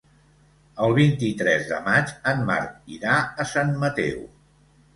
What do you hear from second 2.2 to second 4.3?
en Marc irà a Sant Mateu.